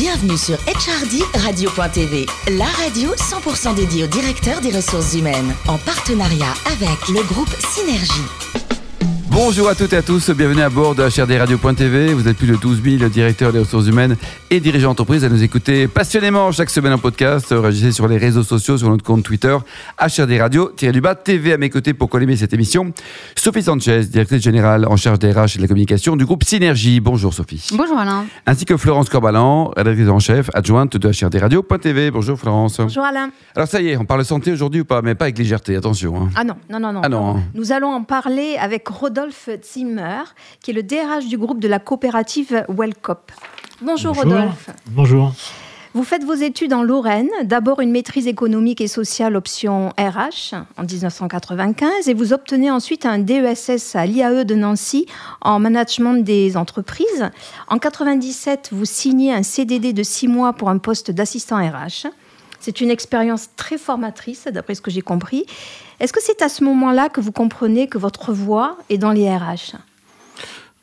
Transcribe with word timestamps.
Bienvenue 0.00 0.38
sur 0.38 0.56
HRD 0.60 1.22
Radio.tv, 1.44 2.24
la 2.56 2.64
radio 2.64 3.10
100% 3.16 3.74
dédiée 3.74 4.04
aux 4.04 4.06
directeurs 4.06 4.62
des 4.62 4.70
ressources 4.70 5.12
humaines, 5.12 5.54
en 5.68 5.76
partenariat 5.76 6.54
avec 6.72 7.08
le 7.08 7.22
groupe 7.22 7.54
Synergie. 7.58 8.69
Bonjour 9.42 9.70
à 9.70 9.74
toutes 9.74 9.94
et 9.94 9.96
à 9.96 10.02
tous, 10.02 10.28
bienvenue 10.30 10.60
à 10.60 10.68
bord 10.68 10.94
de 10.94 11.02
HRD 11.02 11.38
Radio.tv. 11.38 12.12
Vous 12.12 12.28
êtes 12.28 12.36
plus 12.36 12.46
de 12.46 12.56
12 12.56 12.82
000 12.98 13.08
directeurs 13.08 13.52
des 13.54 13.58
ressources 13.60 13.86
humaines 13.86 14.16
et 14.50 14.60
dirigeants 14.60 14.90
d'entreprise 14.90 15.24
à 15.24 15.30
nous 15.30 15.42
écouter 15.42 15.88
passionnément 15.88 16.52
chaque 16.52 16.68
semaine 16.68 16.92
en 16.92 16.98
podcast. 16.98 17.46
Réagissez 17.50 17.90
sur 17.92 18.06
les 18.06 18.18
réseaux 18.18 18.42
sociaux, 18.42 18.76
sur 18.76 18.90
notre 18.90 19.02
compte 19.02 19.22
Twitter, 19.24 19.56
HRD 19.98 20.38
Radio-du-bas 20.38 21.14
TV 21.14 21.54
à 21.54 21.56
mes 21.56 21.70
côtés 21.70 21.94
pour 21.94 22.10
collimer 22.10 22.36
cette 22.36 22.52
émission. 22.52 22.92
Sophie 23.34 23.62
Sanchez, 23.62 24.04
directrice 24.04 24.42
générale 24.42 24.86
en 24.86 24.96
charge 24.96 25.18
des 25.18 25.32
RH 25.32 25.54
et 25.54 25.56
de 25.56 25.62
la 25.62 25.68
communication 25.68 26.16
du 26.16 26.26
groupe 26.26 26.44
Synergie. 26.44 27.00
Bonjour 27.00 27.32
Sophie. 27.32 27.66
Bonjour 27.72 27.98
Alain. 27.98 28.26
Ainsi 28.46 28.66
que 28.66 28.76
Florence 28.76 29.08
Corbalan, 29.08 29.72
rédactrice 29.74 30.08
en 30.10 30.18
chef 30.18 30.50
adjointe 30.52 30.96
de 30.98 31.08
HRD 31.08 31.38
Radio.tv. 31.40 32.10
Bonjour 32.10 32.38
Florence. 32.38 32.76
Bonjour 32.78 33.04
Alain. 33.04 33.30
Alors 33.56 33.68
ça 33.68 33.80
y 33.80 33.88
est, 33.88 33.96
on 33.96 34.04
parle 34.04 34.24
santé 34.24 34.52
aujourd'hui 34.52 34.82
ou 34.82 34.84
pas? 34.84 35.00
Mais 35.02 35.14
pas 35.14 35.24
avec 35.24 35.38
légèreté, 35.38 35.74
attention. 35.76 36.14
hein. 36.24 36.28
Ah 36.36 36.44
non, 36.44 36.56
non, 36.68 36.78
non, 36.78 36.92
non. 36.92 37.00
Ah 37.02 37.08
non. 37.08 37.36
hein. 37.38 37.42
Nous 37.54 37.72
allons 37.72 37.88
en 37.88 38.02
parler 38.04 38.56
avec 38.60 38.86
Rodolphe 38.86 39.29
Zimmer, 39.62 40.22
qui 40.62 40.70
est 40.70 40.74
le 40.74 40.82
DRH 40.82 41.26
du 41.26 41.38
groupe 41.38 41.60
de 41.60 41.68
la 41.68 41.78
coopérative 41.78 42.64
Wellcop. 42.68 43.32
Bonjour, 43.82 44.14
Rodolphe. 44.14 44.70
Bonjour. 44.86 45.32
Vous 45.92 46.04
faites 46.04 46.22
vos 46.22 46.34
études 46.34 46.72
en 46.72 46.84
Lorraine, 46.84 47.30
d'abord 47.42 47.80
une 47.80 47.90
maîtrise 47.90 48.28
économique 48.28 48.80
et 48.80 48.86
sociale 48.86 49.34
option 49.34 49.88
RH 49.98 50.54
en 50.76 50.84
1995 50.84 52.08
et 52.08 52.14
vous 52.14 52.32
obtenez 52.32 52.70
ensuite 52.70 53.06
un 53.06 53.18
DESS 53.18 53.96
à 53.96 54.06
l'IAE 54.06 54.44
de 54.44 54.54
Nancy 54.54 55.06
en 55.40 55.58
management 55.58 56.22
des 56.22 56.56
entreprises. 56.56 57.28
En 57.66 57.78
97, 57.78 58.68
vous 58.70 58.84
signez 58.84 59.32
un 59.32 59.42
CDD 59.42 59.92
de 59.92 60.04
six 60.04 60.28
mois 60.28 60.52
pour 60.52 60.68
un 60.70 60.78
poste 60.78 61.10
d'assistant 61.10 61.56
RH. 61.56 62.06
C'est 62.60 62.80
une 62.80 62.90
expérience 62.90 63.48
très 63.56 63.78
formatrice, 63.78 64.46
d'après 64.52 64.74
ce 64.74 64.82
que 64.82 64.90
j'ai 64.90 65.00
compris. 65.00 65.46
Est-ce 65.98 66.12
que 66.12 66.20
c'est 66.22 66.42
à 66.42 66.48
ce 66.48 66.62
moment-là 66.64 67.08
que 67.08 67.20
vous 67.20 67.32
comprenez 67.32 67.88
que 67.88 67.98
votre 67.98 68.32
voie 68.32 68.76
est 68.88 68.98
dans 68.98 69.12
les 69.12 69.28
RH 69.34 69.76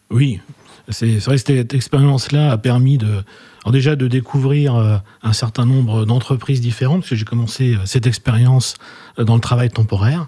Oui, 0.10 0.42
c'est 0.90 1.18
vrai 1.20 1.36
que 1.36 1.42
cette 1.42 1.74
expérience-là 1.74 2.52
a 2.52 2.58
permis 2.58 2.98
de, 2.98 3.24
déjà 3.72 3.96
de 3.96 4.08
découvrir 4.08 4.76
euh, 4.76 4.98
un 5.22 5.34
certain 5.34 5.66
nombre 5.66 6.06
d'entreprises 6.06 6.62
différentes, 6.62 7.02
parce 7.02 7.12
que 7.12 7.16
j'ai 7.16 7.26
commencé 7.26 7.76
euh, 7.76 7.86
cette 7.86 8.08
expérience 8.08 8.76
euh, 9.20 9.24
dans 9.24 9.36
le 9.36 9.42
travail 9.42 9.70
temporaire, 9.70 10.28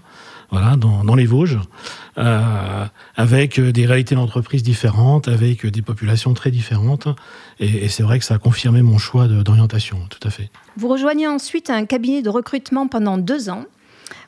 voilà, 0.51 0.75
dans, 0.75 1.15
les 1.15 1.25
Vosges, 1.25 1.59
euh, 2.17 2.85
avec 3.15 3.59
euh, 3.59 3.71
des 3.71 3.85
réalités 3.85 4.15
d'entreprise 4.15 4.63
différentes, 4.63 5.27
avec 5.27 5.65
euh, 5.65 5.71
des 5.71 5.81
populations 5.81 6.33
très 6.33 6.49
différentes, 6.49 7.07
et, 7.59 7.87
c'est 7.87 8.03
vrai 8.03 8.19
que 8.19 8.25
ça 8.25 8.35
a 8.35 8.37
confirmé 8.39 8.81
mon 8.81 8.97
choix 8.97 9.27
d'orientation, 9.27 9.99
tout 10.09 10.25
à 10.27 10.31
fait. 10.31 10.49
Vous 10.75 10.87
rejoignez 10.87 11.27
ensuite 11.27 11.69
un 11.69 11.85
cabinet 11.85 12.21
de 12.21 12.29
recrutement 12.29 12.87
pendant 12.87 13.17
deux 13.17 13.49
ans. 13.49 13.65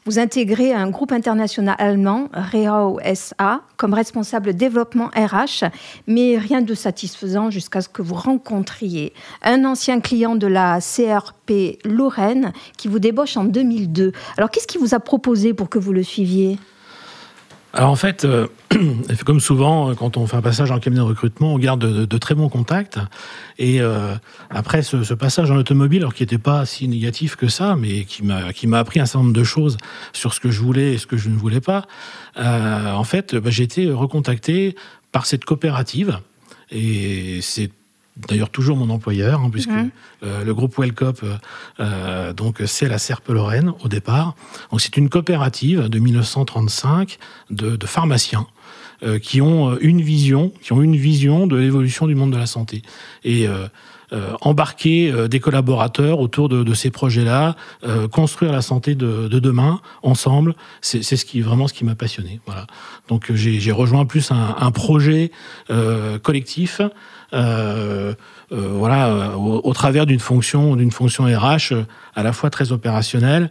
Vous 0.06 0.18
intégrez 0.18 0.74
un 0.74 0.90
groupe 0.90 1.12
international 1.12 1.76
allemand, 1.78 2.28
Reau 2.34 3.00
SA, 3.14 3.62
comme 3.78 3.94
responsable 3.94 4.56
développement 4.56 5.12
RH, 5.16 5.66
mais 6.08 6.40
rien 6.40 6.64
de 6.64 6.74
satisfaisant 6.74 7.52
jusqu'à 7.52 7.82
ce 7.82 7.90
que 7.90 8.02
vous 8.02 8.16
rencontriez 8.16 9.14
un 9.44 9.64
ancien 9.64 10.00
client 10.00 10.36
de 10.36 10.48
la 10.48 10.80
CRP 10.80 11.78
Lorraine 11.86 12.52
qui 12.78 12.88
vous 12.88 12.98
débauche 12.98 13.38
en 13.38 13.44
2002. 13.44 14.12
Alors 14.38 14.50
qu'est-ce 14.50 14.66
qui 14.66 14.80
vous 14.80 14.96
a 14.96 15.00
proposé 15.00 15.54
pour 15.54 15.70
que 15.70 15.78
vous 15.78 15.94
le 15.94 16.02
suiviez? 16.02 16.58
Alors 17.74 17.90
en 17.90 17.96
fait, 17.96 18.26
euh, 18.26 18.48
comme 19.26 19.40
souvent, 19.40 19.90
euh, 19.90 19.94
quand 19.94 20.18
on 20.18 20.28
fait 20.28 20.36
un 20.36 20.42
passage 20.42 20.72
en 20.72 20.80
cabinet 20.80 21.02
de 21.02 21.08
recrutement, 21.08 21.54
on 21.54 21.60
garde 21.60 22.06
de, 22.06 22.18
très 22.18 22.36
bons 22.36 22.50
contacts. 22.50 23.00
Et 23.58 23.82
euh, 23.82 24.16
après 24.50 24.82
ce, 24.82 25.14
passage 25.14 25.52
en 25.52 25.56
automobile, 25.56 26.02
alors 26.02 26.14
qui 26.14 26.24
n'était 26.24 26.38
pas 26.38 26.66
si 26.66 26.88
négatif 26.88 27.36
que 27.36 27.48
ça, 27.48 27.76
mais 27.78 28.04
qui 28.04 28.24
m'a 28.24 28.52
qui 28.52 28.68
m'a 28.68 28.80
appris 28.80 29.00
un 29.00 29.06
certain 29.06 29.24
nombre 29.24 29.34
de 29.34 29.44
choses 29.44 29.78
sur 30.12 30.34
ce 30.34 30.40
que 30.40 30.52
je 30.52 30.60
voulais 30.60 30.94
et 30.94 30.98
ce 30.98 31.08
que 31.08 31.18
je 31.18 31.30
ne 31.30 31.38
voulais 31.38 31.62
pas. 31.62 31.86
en 32.36 33.04
fait, 33.04 33.36
bah, 33.36 33.50
j'ai 33.50 33.64
été 33.64 33.90
recontacté 33.92 34.76
par 35.12 35.26
cette 35.26 35.46
coopérative. 35.46 36.20
Et 36.72 37.40
c'est 37.42 37.70
d'ailleurs 38.28 38.50
toujours 38.50 38.78
mon 38.78 38.90
employeur, 38.90 39.42
hein, 39.42 39.50
puisque 39.52 39.70
euh, 40.24 40.44
le 40.44 40.54
groupe 40.54 40.78
Wellcop, 40.78 41.22
euh, 41.24 41.38
euh, 41.80 42.34
donc 42.34 42.62
c'est 42.66 42.88
la 42.88 42.98
Serpe 42.98 43.28
Lorraine 43.30 43.74
au 43.84 43.88
départ. 43.88 44.36
Donc 44.72 44.82
c'est 44.82 44.98
une 44.98 45.10
coopérative 45.10 45.90
de 45.90 46.00
1935 46.00 47.18
de, 47.50 47.76
de 47.76 47.86
pharmaciens 47.86 48.48
euh, 49.04 49.20
qui 49.20 49.42
ont 49.42 49.78
une 49.80 50.02
vision, 50.02 50.52
qui 50.62 50.74
ont 50.74 50.82
une 50.82 50.96
vision 50.96 51.48
de 51.48 51.56
l'évolution 51.56 52.08
du 52.08 52.16
monde 52.16 52.32
de 52.32 52.38
la 52.38 52.46
santé 52.46 52.82
et 53.24 53.48
embarquer 54.42 55.12
euh, 55.12 55.28
des 55.28 55.40
collaborateurs 55.40 56.20
autour 56.20 56.50
de, 56.50 56.64
de 56.64 56.74
ces 56.74 56.92
projets-là, 56.92 57.56
euh, 57.86 58.08
construire 58.08 58.52
la 58.52 58.62
santé 58.62 58.94
de, 58.96 59.28
de 59.28 59.40
demain 59.40 59.80
ensemble, 60.04 60.56
c'est 60.82 61.02
ce 61.02 61.26
qui 61.26 61.42
vraiment 61.42 61.68
ce 61.68 61.74
qui 61.74 61.86
m'a 61.86 61.96
passionné. 61.96 62.42
Voilà. 62.46 62.68
Donc 63.08 63.32
euh, 63.32 63.36
j'ai 63.36 63.72
rejoint 63.72 64.06
plus 64.06 64.32
un, 64.32 64.56
un 64.60 64.72
projet 64.72 65.32
euh, 65.70 66.20
collectif. 66.20 66.82
Euh, 67.34 68.14
euh, 68.52 68.68
voilà, 68.74 69.08
euh, 69.08 69.34
au, 69.36 69.62
au 69.64 69.74
travers 69.74 70.06
d'une 70.06 70.20
fonction, 70.20 70.76
d'une 70.76 70.92
fonction 70.92 71.24
RH 71.24 71.72
euh, 71.72 71.84
à 72.14 72.24
la 72.24 72.34
fois 72.34 72.50
très 72.50 72.74
opérationnelle, 72.74 73.50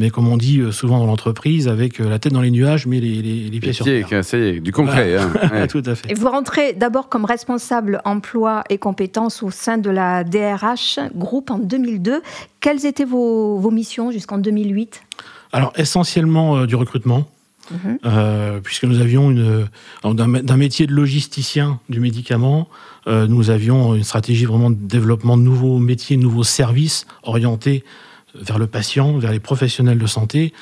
mais 0.00 0.10
comme 0.10 0.26
on 0.26 0.36
dit 0.36 0.58
euh, 0.60 0.72
souvent 0.72 0.98
dans 0.98 1.06
l'entreprise, 1.06 1.68
avec 1.68 2.00
euh, 2.00 2.08
la 2.08 2.18
tête 2.18 2.32
dans 2.32 2.40
les 2.40 2.50
nuages, 2.50 2.86
mais 2.86 2.98
les, 3.00 3.22
les- 3.22 3.50
les 3.50 3.60
pieds 3.60 3.72
sur 3.74 3.84
Pied, 3.84 4.02
terre. 4.08 4.24
ça 4.24 4.38
y 4.38 4.40
est, 4.42 4.60
du 4.60 4.72
concret. 4.72 5.16
hein. 5.16 5.30
Ouais. 5.52 5.66
Tout 5.68 5.82
à 5.86 5.94
fait. 5.94 6.10
Et 6.10 6.14
vous 6.14 6.28
rentrez 6.28 6.72
d'abord 6.72 7.08
comme 7.08 7.24
responsable 7.26 8.00
emploi 8.04 8.64
et 8.70 8.78
compétences 8.78 9.42
au 9.42 9.50
sein 9.50 9.78
de 9.78 9.90
la 9.90 10.24
DRH 10.24 10.98
groupe 11.14 11.50
en 11.50 11.58
2002. 11.58 12.22
Quelles 12.60 12.86
étaient 12.86 13.04
vos, 13.04 13.58
vos 13.58 13.70
missions 13.70 14.10
jusqu'en 14.10 14.38
2008 14.38 15.02
Alors 15.52 15.72
essentiellement 15.76 16.56
euh, 16.56 16.66
du 16.66 16.74
recrutement. 16.74 17.28
Mhm. 17.72 17.98
euh, 18.04 18.58
puisque 18.64 18.82
nous 18.82 18.98
avions 19.00 19.30
une 19.30 19.68
d'un 20.02 20.26
d'un 20.42 20.56
métier 20.56 20.88
de 20.88 20.92
logisticien 20.92 21.78
du 21.88 22.00
médicament, 22.00 22.66
euh, 23.06 23.28
nous 23.28 23.48
avions 23.50 23.94
une 23.94 24.02
stratégie 24.02 24.44
vraiment 24.44 24.70
de 24.70 24.76
développement 24.76 25.36
de 25.36 25.42
nouveaux 25.42 25.78
métiers, 25.78 26.16
de 26.16 26.22
nouveaux 26.22 26.42
services 26.42 27.06
orientés 27.22 27.84
vers 28.34 28.58
le 28.58 28.66
patient, 28.66 29.18
vers 29.18 29.32
les 29.32 29.40
professionnels 29.40 29.98
de 29.98 30.06
santé. 30.06 30.52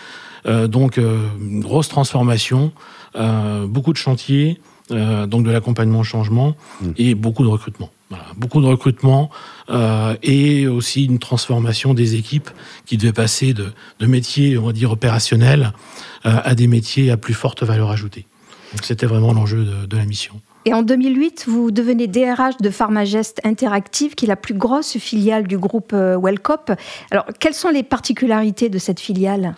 Euh, 0.46 0.68
donc 0.68 0.98
euh, 0.98 1.26
une 1.40 1.60
grosse 1.60 1.88
transformation, 1.88 2.72
euh, 3.16 3.66
beaucoup 3.66 3.92
de 3.92 3.98
chantiers, 3.98 4.60
donc 4.90 5.44
de 5.44 5.50
l'accompagnement 5.50 5.98
au 5.98 6.04
changement 6.04 6.56
Mm. 6.80 6.90
et 6.96 7.14
beaucoup 7.14 7.42
de 7.42 7.48
recrutement. 7.48 7.90
Voilà, 8.10 8.24
beaucoup 8.36 8.62
de 8.62 8.66
recrutement 8.66 9.28
euh, 9.68 10.16
et 10.22 10.66
aussi 10.66 11.04
une 11.04 11.18
transformation 11.18 11.92
des 11.92 12.14
équipes 12.14 12.48
qui 12.86 12.96
devaient 12.96 13.12
passer 13.12 13.52
de, 13.52 13.66
de 13.98 14.06
métiers, 14.06 14.56
on 14.56 14.64
va 14.66 14.72
dire, 14.72 14.90
opérationnels 14.90 15.74
euh, 16.24 16.36
à 16.42 16.54
des 16.54 16.68
métiers 16.68 17.10
à 17.10 17.18
plus 17.18 17.34
forte 17.34 17.62
valeur 17.62 17.90
ajoutée. 17.90 18.24
Donc 18.72 18.84
c'était 18.84 19.04
vraiment 19.04 19.34
l'enjeu 19.34 19.64
de, 19.64 19.86
de 19.86 19.96
la 19.96 20.06
mission. 20.06 20.40
Et 20.64 20.74
en 20.74 20.82
2008, 20.82 21.44
vous 21.46 21.70
devenez 21.70 22.06
DRH 22.06 22.58
de 22.60 22.70
Pharmagest 22.70 23.40
Interactive, 23.44 24.14
qui 24.14 24.24
est 24.24 24.28
la 24.28 24.36
plus 24.36 24.54
grosse 24.54 24.98
filiale 24.98 25.46
du 25.46 25.56
groupe 25.56 25.92
euh, 25.92 26.18
Wellcop. 26.20 26.72
Alors, 27.10 27.26
quelles 27.38 27.54
sont 27.54 27.70
les 27.70 27.82
particularités 27.82 28.68
de 28.68 28.78
cette 28.78 29.00
filiale? 29.00 29.54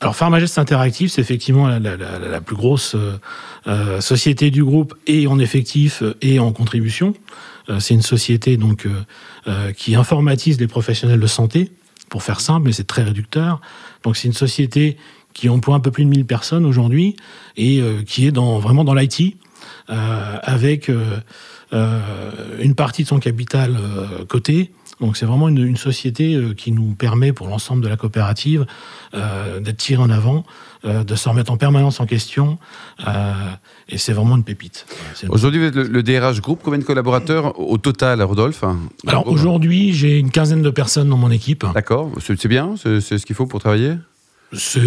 Alors 0.00 0.14
Pharmagest 0.14 0.58
Interactive, 0.58 1.08
c'est 1.08 1.22
effectivement 1.22 1.68
la, 1.68 2.40
plus 2.42 2.56
grosse 2.56 2.94
euh, 2.94 3.18
euh, 3.66 4.00
société 4.02 4.50
du 4.50 4.62
groupe 4.62 4.94
et 5.06 5.26
en 5.26 5.38
effectif 5.38 6.02
et 6.20 6.38
en 6.38 6.52
contribution. 6.52 7.14
C'est 7.80 7.94
une 7.94 8.02
société 8.02 8.56
donc 8.56 8.86
qui 9.76 9.96
informatise 9.96 10.60
les 10.60 10.68
professionnels 10.68 11.18
de 11.18 11.26
santé, 11.26 11.72
pour 12.08 12.22
faire 12.22 12.38
simple, 12.38 12.66
mais 12.66 12.72
c'est 12.72 12.86
très 12.86 13.02
réducteur. 13.02 13.60
Donc 14.04 14.16
c'est 14.16 14.28
une 14.28 14.34
société 14.34 14.96
qui 15.34 15.48
emploie 15.48 15.74
un 15.74 15.80
peu 15.80 15.90
plus 15.90 16.04
de 16.04 16.10
1000 16.10 16.26
personnes 16.26 16.64
aujourd'hui 16.64 17.16
et 17.56 17.82
qui 18.06 18.28
est 18.28 18.36
vraiment 18.36 18.84
dans 18.84 18.94
l'IT, 18.94 19.36
avec 19.88 20.88
euh, 20.88 21.20
euh, 21.72 22.00
une 22.60 22.74
partie 22.74 23.02
de 23.02 23.08
son 23.08 23.18
capital 23.18 23.76
euh, 23.76 24.24
coté. 24.26 24.72
Donc 25.00 25.16
c'est 25.18 25.26
vraiment 25.26 25.48
une, 25.48 25.58
une 25.58 25.76
société 25.76 26.34
euh, 26.34 26.54
qui 26.54 26.72
nous 26.72 26.94
permet 26.94 27.32
pour 27.34 27.48
l'ensemble 27.48 27.82
de 27.82 27.88
la 27.88 27.96
coopérative 27.96 28.64
euh, 29.14 29.60
d'être 29.60 29.76
tiré 29.76 30.02
en 30.02 30.08
avant, 30.08 30.46
euh, 30.86 31.04
de 31.04 31.14
se 31.14 31.28
remettre 31.28 31.52
en 31.52 31.58
permanence 31.58 32.00
en 32.00 32.06
question. 32.06 32.58
euh, 33.06 33.32
et 33.90 33.98
c'est 33.98 34.14
vraiment 34.14 34.36
une 34.36 34.44
pépite. 34.44 34.86
Aujourd'hui, 35.28 35.70
le, 35.70 35.82
le 35.82 36.02
DRH 36.02 36.40
groupe. 36.40 36.60
Combien 36.62 36.78
de 36.78 36.84
collaborateurs 36.84 37.58
au 37.60 37.76
total, 37.78 38.22
Rodolphe? 38.22 38.64
Alors 39.06 39.26
aujourd'hui, 39.28 39.92
j'ai 39.92 40.18
une 40.18 40.30
quinzaine 40.30 40.62
de 40.62 40.70
personnes 40.70 41.10
dans 41.10 41.18
mon 41.18 41.30
équipe. 41.30 41.64
D'accord, 41.74 42.10
c'est 42.20 42.48
bien, 42.48 42.74
c'est 42.76 43.00
ce 43.00 43.26
qu'il 43.26 43.36
faut 43.36 43.46
pour 43.46 43.60
travailler? 43.60 43.94
C'est 44.58 44.80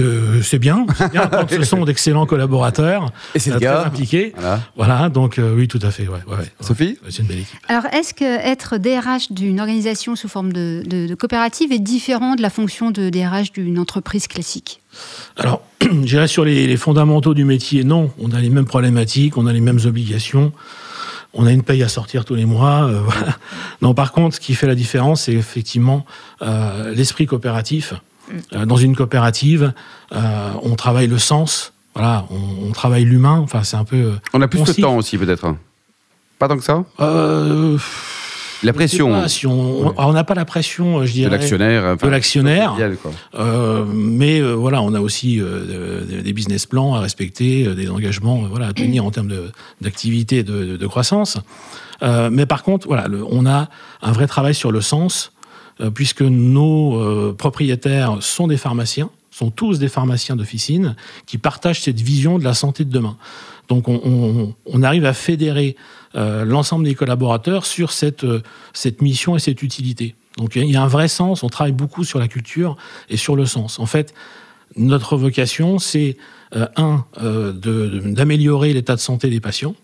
c'est 0.43 0.59
bien, 0.59 0.85
bien 1.11 1.27
quand 1.31 1.49
ce 1.49 1.63
sont 1.63 1.85
d'excellents 1.85 2.25
collaborateurs, 2.25 3.11
Et 3.35 3.39
c'est 3.39 3.51
euh, 3.51 3.55
très 3.55 3.65
cas. 3.65 3.83
impliqués. 3.85 4.33
Voilà. 4.35 4.59
Voilà, 4.75 5.09
donc 5.09 5.37
euh, 5.39 5.53
oui, 5.55 5.67
tout 5.67 5.79
à 5.81 5.91
fait. 5.91 6.07
Ouais, 6.07 6.19
ouais, 6.27 6.35
ouais. 6.37 6.51
Sophie 6.61 6.97
Ouais, 7.03 7.09
C'est 7.09 7.21
une 7.21 7.27
belle 7.27 7.39
équipe. 7.39 7.59
Alors, 7.67 7.85
est-ce 7.93 8.13
que 8.13 8.23
être 8.23 8.77
DRH 8.77 9.31
d'une 9.31 9.59
organisation 9.59 10.15
sous 10.15 10.27
forme 10.27 10.53
de, 10.53 10.83
de- 10.85 11.07
de 11.07 11.15
coopérative 11.15 11.71
est 11.71 11.79
différent 11.79 12.35
de 12.35 12.41
la 12.41 12.49
fonction 12.49 12.91
de 12.91 13.09
DRH 13.09 13.51
d'une 13.51 13.79
entreprise 13.79 14.27
classique? 14.27 14.81
Alors, 15.37 15.61
je 15.81 15.87
dirais 16.05 16.27
sur 16.27 16.45
les, 16.45 16.67
les 16.67 16.77
fondamentaux 16.77 17.33
du 17.33 17.45
métier, 17.45 17.83
non. 17.83 18.11
On 18.19 18.31
a 18.31 18.39
les 18.41 18.49
mêmes 18.49 18.65
problématiques, 18.65 19.37
on 19.37 19.45
a 19.47 19.53
les 19.53 19.61
mêmes 19.61 19.79
obligations. 19.85 20.51
on 21.33 21.45
a 21.45 21.51
une 21.51 21.61
paye 21.63 21.83
à 21.83 21.89
sortir 21.89 22.25
tous 22.25 22.35
les 22.35 22.45
mois. 22.45 22.83
euh, 22.87 23.01
voilà. 23.05 23.37
Non, 23.81 23.93
par 23.93 24.11
contre, 24.11 24.35
ce 24.35 24.39
qui 24.39 24.55
fait 24.55 24.67
la 24.67 24.75
différence, 24.75 25.23
c'est 25.23 25.33
effectivement 25.33 26.05
euh, 26.41 26.93
l'esprit 26.95 27.25
coopératif. 27.27 27.93
Euh, 28.53 28.65
dans 28.65 28.77
une 28.77 28.95
coopérative, 28.95 29.73
euh, 30.13 30.49
on 30.63 30.75
travaille 30.75 31.07
le 31.07 31.17
sens, 31.17 31.73
voilà, 31.95 32.25
on, 32.29 32.67
on 32.69 32.71
travaille 32.71 33.03
l'humain. 33.03 33.39
Enfin, 33.43 33.63
c'est 33.63 33.77
un 33.77 33.83
peu. 33.85 33.95
euh, 33.97 34.11
On 34.33 34.41
a 34.41 34.47
plus 34.47 34.63
de 34.63 34.71
temps 34.73 34.95
aussi, 34.97 35.17
peut-être. 35.17 35.55
Pas 36.37 36.47
tant 36.47 36.57
que 36.57 36.63
ça 36.63 36.83
Euh, 37.01 37.77
La 38.63 38.71
pression 38.73 39.09
pas 39.11 39.27
si 39.29 39.45
on 39.47 39.87
Ouais. 39.89 40.13
n'a 40.13 40.23
pas 40.23 40.33
la 40.35 40.45
pression, 40.45 41.01
je 41.05 41.07
de 41.07 41.13
dirais. 41.13 41.29
l'actionnaire. 41.31 41.83
enfin, 41.95 42.07
de 42.07 42.11
l'actionnaire. 42.11 42.75
Euh, 43.35 43.85
mais 43.93 44.39
euh, 44.41 44.53
voilà, 44.53 44.81
on 44.81 44.93
a 44.93 44.99
aussi 45.01 45.39
euh, 45.41 46.05
de- 46.07 46.15
de- 46.17 46.21
des 46.21 46.33
business 46.33 46.65
plans 46.65 46.93
à 46.95 46.99
respecter, 46.99 47.73
des 47.75 47.89
engagements 47.89 48.43
voilà, 48.49 48.67
à 48.67 48.73
tenir 48.73 49.03
en 49.05 49.11
termes 49.11 49.27
de- 49.29 49.51
d'activité 49.81 50.37
et 50.37 50.43
de, 50.43 50.63
de- 50.65 50.77
de 50.77 50.87
croissance. 50.87 51.37
Mais 52.01 52.45
par 52.45 52.63
contre, 52.63 52.87
voilà, 52.87 53.07
le- 53.09 53.25
on 53.29 53.45
a 53.45 53.67
un 54.01 54.11
vrai 54.13 54.27
travail 54.27 54.53
sur 54.55 54.71
le 54.71 54.79
sens, 54.81 55.31
puisque 55.93 56.21
nos 56.21 56.99
euh, 56.99 57.35
propriétaires 57.37 58.21
sont 58.21 58.47
des 58.47 58.57
pharmaciens, 58.57 59.09
sont 59.31 59.51
tous 59.51 59.79
des 59.79 59.87
pharmaciens 59.87 60.35
d'officine, 60.35 60.95
qui 61.25 61.37
partagent 61.37 61.81
cette 61.81 62.01
vision 62.01 62.39
de 62.39 62.43
la 62.43 62.53
santé 62.53 62.83
de 62.83 62.91
demain. 62.91 63.17
Donc 63.69 63.87
on, 63.87 64.55
arrive 64.81 65.05
à 65.05 65.13
fédérer 65.13 65.75
euh, 66.15 66.43
l'ensemble 66.43 66.85
des 66.85 66.95
collaborateurs 66.95 67.67
sur 67.67 67.91
cette, 67.91 68.23
euh, 68.23 68.41
mission 68.99 69.35
et 69.35 69.39
cette 69.39 69.61
utilité. 69.61 70.15
Donc 70.37 70.55
il 70.55 70.71
y 70.71 70.75
a 70.75 70.81
un 70.81 70.87
vrai 70.87 71.07
sens, 71.07 71.43
on 71.43 71.49
travaille 71.49 71.73
beaucoup 71.73 72.03
sur 72.03 72.17
la 72.17 72.27
culture 72.27 72.77
et 73.09 73.17
sur 73.17 73.35
le 73.35 73.45
sens. 73.45 73.77
En 73.77 73.85
fait, 73.85 74.13
notre 74.75 75.17
vocation, 75.17 75.77
c'est, 75.77 76.17
euh, 76.55 76.65
un, 76.77 77.05
euh, 77.21 77.53
d'améliorer 77.53 78.73
l'état 78.73 78.95
de 78.95 78.99
santé 78.99 79.29
des 79.29 79.39
patients, 79.39 79.75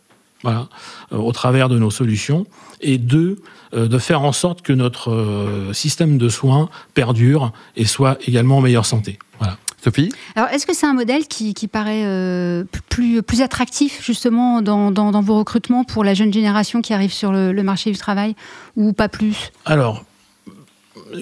voilà, 0.46 0.70
euh, 1.12 1.18
au 1.18 1.32
travers 1.32 1.68
de 1.70 1.78
nos 1.80 1.90
solutions, 1.92 2.46
et 2.82 2.98
deux, 3.00 3.42
euh, 3.74 3.88
de 3.88 3.98
faire 3.98 4.22
en 4.22 4.32
sorte 4.32 4.62
que 4.62 4.74
notre 4.74 5.12
euh, 5.12 5.74
système 5.74 6.18
de 6.20 6.30
soins 6.30 6.70
perdure 6.94 7.52
et 7.76 7.86
soit 7.86 8.18
également 8.28 8.58
en 8.60 8.62
meilleure 8.62 8.86
santé. 8.86 9.18
Voilà. 9.40 9.58
Sophie? 9.84 10.12
Alors, 10.36 10.50
est-ce 10.50 10.66
que 10.68 10.76
c'est 10.76 10.86
un 10.88 10.94
modèle 10.94 11.28
qui, 11.28 11.54
qui 11.54 11.68
paraît 11.68 12.06
euh, 12.06 12.64
plus, 12.90 13.22
plus 13.24 13.42
attractif, 13.42 14.04
justement, 14.04 14.62
dans, 14.62 14.92
dans- 14.92 15.12
dans 15.12 15.22
vos 15.22 15.38
recrutements 15.40 15.84
pour 15.84 16.04
la 16.04 16.14
jeune 16.14 16.32
génération 16.34 16.82
qui 16.82 16.94
arrive 16.94 17.12
sur 17.14 17.32
le, 17.32 17.52
le 17.52 17.64
marché 17.64 17.92
du 17.92 17.98
travail, 17.98 18.36
ou 18.76 18.94
pas 18.94 19.10
plus? 19.10 19.52
Alors, 19.66 20.04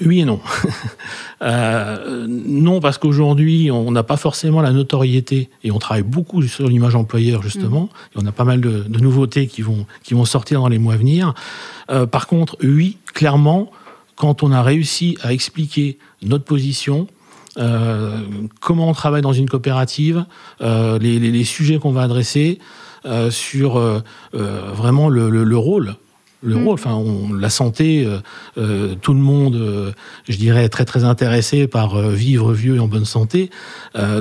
oui 0.06 0.22
et 0.22 0.26
non. 0.26 0.40
Euh, 1.42 2.26
non, 2.30 2.80
parce 2.80 2.98
qu'aujourd'hui, 2.98 3.70
on 3.70 3.92
n'a 3.92 4.04
pas 4.04 4.16
forcément 4.16 4.62
la 4.62 4.72
notoriété 4.72 5.50
et 5.66 5.72
on 5.72 5.78
travaille 5.80 6.04
beaucoup 6.04 6.42
sur 6.44 6.70
l'image 6.70 6.96
employeur, 6.96 7.42
justement. 7.44 7.90
Et 8.16 8.20
on 8.22 8.26
a 8.26 8.32
pas 8.32 8.46
mal 8.46 8.62
de, 8.62 8.84
de 8.88 9.00
nouveautés 9.00 9.48
qui 9.48 9.62
vont, 9.62 9.86
qui 10.04 10.14
vont 10.14 10.24
sortir 10.24 10.62
dans 10.62 10.70
les 10.70 10.78
mois 10.78 10.94
à 10.94 10.98
venir. 10.98 11.34
Euh, 11.90 12.06
par 12.06 12.28
contre, 12.28 12.56
oui, 12.64 12.98
clairement, 13.14 13.72
quand 14.16 14.42
on 14.42 14.54
a 14.54 14.64
réussi 14.64 15.18
à 15.22 15.34
expliquer 15.34 15.98
notre 16.22 16.46
position, 16.46 17.08
euh, 17.58 18.20
comment 18.62 18.88
on 18.88 18.94
travaille 18.94 19.22
dans 19.22 19.34
une 19.34 19.50
coopérative, 19.50 20.26
les, 20.62 20.98
les- 21.20 21.32
les 21.32 21.44
sujets 21.44 21.78
qu'on 21.78 21.92
va 21.92 22.04
adresser, 22.04 22.60
sur 23.32 24.02
vraiment 24.32 25.10
le, 25.10 25.30
le- 25.30 25.44
le 25.44 25.58
rôle. 25.58 25.96
Le 26.44 26.56
Mm. 26.56 26.64
rôle, 26.66 26.74
enfin, 26.74 26.94
on- 26.94 27.34
la 27.34 27.50
santé, 27.50 28.06
euh, 28.06 28.20
euh, 28.58 28.96
tout 29.02 29.14
le 29.14 29.20
monde, 29.22 29.56
euh, 29.56 29.92
je 30.28 30.36
dirais, 30.38 30.66
est 30.66 30.70
très 30.70 30.86
très 30.86 31.04
intéressé 31.06 31.68
par 31.68 31.96
euh, 31.96 32.12
vivre 32.12 32.52
vieux 32.54 32.76
et 32.76 32.80
en 32.80 32.88
bonne 32.88 33.06
santé. 33.06 33.50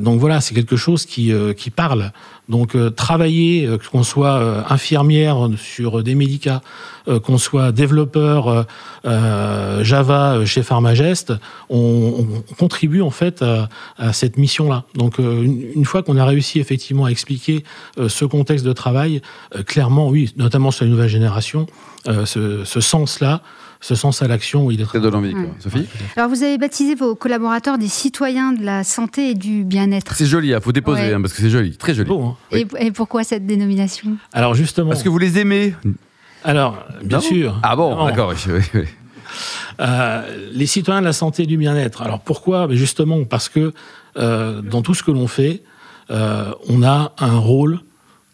Donc 0.02 0.20
voilà, 0.20 0.40
c'est 0.40 0.54
quelque 0.54 0.76
chose 0.76 1.04
qui, 1.06 1.32
qui 1.56 1.70
parle. 1.70 2.12
Donc 2.48 2.74
euh, 2.74 2.90
travailler, 2.90 3.66
euh, 3.66 3.78
qu'on 3.78 4.02
soit 4.02 4.34
euh, 4.34 4.62
infirmière 4.68 5.48
sur 5.56 6.02
des 6.02 6.14
médicats, 6.14 6.60
euh, 7.08 7.20
qu'on 7.20 7.38
soit 7.38 7.72
développeur 7.72 8.66
Java 9.04 10.44
chez 10.44 10.62
Pharmagest, 10.62 11.32
on, 11.70 12.26
on 12.50 12.54
contribue 12.54 13.02
en 13.02 13.10
fait 13.10 13.42
à, 13.98 14.12
cette 14.12 14.36
mission-là. 14.38 14.84
Donc 14.94 15.18
une, 15.18 15.84
fois 15.84 16.02
qu'on 16.02 16.16
a 16.16 16.24
réussi 16.24 16.60
effectivement 16.60 17.06
à 17.06 17.10
expliquer 17.10 17.64
ce 18.06 18.24
contexte 18.24 18.64
de 18.64 18.72
travail, 18.72 19.22
clairement 19.66 20.08
oui, 20.08 20.32
notamment 20.36 20.70
sur 20.70 20.86
générations, 21.08 21.66
euh, 22.08 22.26
ce, 22.26 22.64
ce 22.64 22.80
sens-là, 22.80 23.42
ce 23.82 23.94
sens 23.94 24.22
à 24.22 24.28
l'action, 24.28 24.70
il 24.70 24.80
est 24.80 24.84
très 24.84 24.98
Ça 24.98 25.02
donne 25.02 25.16
envie, 25.16 25.32
quoi. 25.32 25.42
Ouais. 25.42 25.48
Sophie 25.58 25.86
Alors, 26.16 26.30
vous 26.30 26.42
avez 26.42 26.56
baptisé 26.56 26.94
vos 26.94 27.14
collaborateurs 27.14 27.76
des 27.78 27.88
citoyens 27.88 28.52
de 28.52 28.64
la 28.64 28.84
santé 28.84 29.30
et 29.30 29.34
du 29.34 29.64
bien-être. 29.64 30.14
C'est 30.14 30.24
joli, 30.24 30.48
il 30.50 30.60
faut 30.60 30.72
déposer, 30.72 31.02
Ouais. 31.02 31.12
hein, 31.14 31.20
parce 31.20 31.34
que 31.34 31.42
c'est 31.42 31.50
joli, 31.50 31.76
très 31.76 31.92
joli. 31.92 32.08
beau. 32.08 32.22
hein. 32.22 32.36
Et, 32.52 32.64
et 32.78 32.92
pourquoi 32.92 33.24
cette 33.24 33.44
dénomination? 33.44 34.16
Alors 34.32 34.54
justement, 34.54 34.88
Parce 34.90 35.02
que 35.02 35.08
vous 35.10 35.18
les 35.18 35.38
aimez 35.38 35.74
alors 36.44 36.76
bien 37.04 37.18
Non 37.18 37.22
sûr. 37.22 37.60
Ah 37.62 37.76
bon, 37.76 38.04
d'accord. 38.06 38.30
oui, 38.46 38.52
oui, 38.52 38.60
oui. 38.80 38.84
Euh, 39.80 40.48
les 40.52 40.66
citoyens 40.66 41.00
de 41.00 41.06
la 41.06 41.12
santé 41.12 41.44
et 41.44 41.46
du 41.46 41.56
bien-être. 41.56 42.02
Alors 42.02 42.20
pourquoi? 42.20 42.66
Mais 42.68 42.76
Justement 42.76 43.24
parce 43.24 43.48
que 43.48 43.72
euh, 44.16 44.60
dans 44.62 44.82
tout 44.82 44.94
ce 44.94 45.02
que 45.02 45.10
l'on 45.10 45.26
fait, 45.28 45.62
euh, 46.10 46.52
on 46.68 46.82
a 46.82 47.12
un 47.18 47.36
rôle 47.38 47.80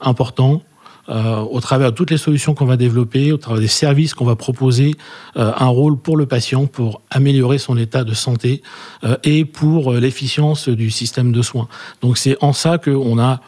important 0.00 0.62
euh, 1.10 1.40
au 1.40 1.60
travers 1.60 1.90
de 1.90 1.96
toutes 1.96 2.10
les 2.10 2.18
solutions 2.18 2.54
qu'on 2.54 2.66
va 2.66 2.76
développer, 2.76 3.32
au 3.32 3.38
travers 3.38 3.60
des 3.62 3.66
services 3.66 4.12
qu'on 4.12 4.26
va 4.26 4.36
proposer, 4.36 4.94
euh, 5.38 5.52
un 5.56 5.68
rôle 5.68 5.96
pour 5.96 6.18
le 6.18 6.26
patient 6.26 6.66
pour 6.66 7.00
améliorer 7.10 7.56
son 7.56 7.78
état 7.78 8.04
de 8.04 8.12
santé 8.12 8.62
euh, 9.04 9.16
et 9.24 9.46
pour 9.46 9.94
l'efficience 9.94 10.68
du 10.68 10.90
système 10.90 11.32
de 11.32 11.40
soins. 11.40 11.68
Donc 12.02 12.18
c'est 12.18 12.36
en 12.42 12.52
ça 12.52 12.76
qu'on 12.76 13.18
a 13.18 13.40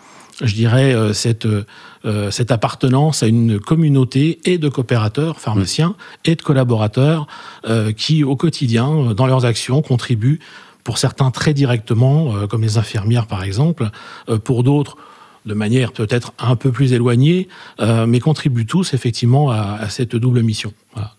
je 0.43 0.55
dirais, 0.55 0.97
cette, 1.13 1.47
appartenance 2.49 3.23
à 3.23 3.27
une 3.27 3.61
communauté 3.61 4.41
et 4.47 4.57
de 4.57 4.71
coopérateurs, 4.71 5.39
pharmaciens, 5.39 5.97
et 6.25 6.35
de 6.35 6.41
collaborateurs 6.41 7.27
qui, 7.95 8.25
au 8.25 8.37
quotidien, 8.37 9.13
dans 9.15 9.27
leurs 9.27 9.45
actions, 9.45 9.83
contribuent, 9.83 10.41
pour 10.83 10.97
certains 10.97 11.31
très 11.31 11.53
directement, 11.53 12.47
comme 12.49 12.63
les 12.63 12.79
infirmières 12.79 13.27
par 13.27 13.45
exemple, 13.45 13.91
pour 14.45 14.63
d'autres 14.63 14.97
de 15.47 15.55
manière 15.55 15.93
peut-être 15.93 16.33
un 16.39 16.57
peu 16.57 16.71
plus 16.71 16.93
éloignée, 16.93 17.49
euh, 17.81 18.07
mais 18.07 18.21
contribuent 18.21 18.67
tous 18.67 18.95
effectivement 18.95 19.51
à, 19.51 19.79
à 19.81 19.89
cette 19.89 20.15
double 20.17 20.43
mission. 20.43 20.73
Voilà. 20.95 21.15